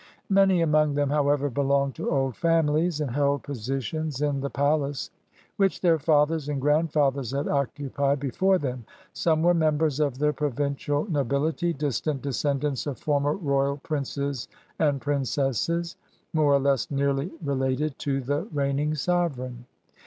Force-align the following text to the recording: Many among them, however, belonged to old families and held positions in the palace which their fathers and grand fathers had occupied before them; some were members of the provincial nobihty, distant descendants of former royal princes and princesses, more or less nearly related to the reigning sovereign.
Many 0.31 0.63
among 0.63 0.95
them, 0.95 1.11
however, 1.11 1.47
belonged 1.47 1.93
to 1.97 2.09
old 2.09 2.35
families 2.35 2.99
and 2.99 3.11
held 3.11 3.43
positions 3.43 4.19
in 4.19 4.41
the 4.41 4.49
palace 4.49 5.11
which 5.57 5.79
their 5.79 5.99
fathers 5.99 6.49
and 6.49 6.59
grand 6.59 6.91
fathers 6.91 7.29
had 7.29 7.47
occupied 7.47 8.19
before 8.19 8.57
them; 8.57 8.83
some 9.13 9.43
were 9.43 9.53
members 9.53 9.99
of 9.99 10.17
the 10.17 10.33
provincial 10.33 11.05
nobihty, 11.05 11.77
distant 11.77 12.23
descendants 12.23 12.87
of 12.87 12.97
former 12.97 13.33
royal 13.35 13.77
princes 13.77 14.47
and 14.79 15.01
princesses, 15.01 15.95
more 16.33 16.51
or 16.55 16.59
less 16.59 16.89
nearly 16.89 17.31
related 17.39 17.99
to 17.99 18.21
the 18.21 18.47
reigning 18.51 18.95
sovereign. 18.95 19.67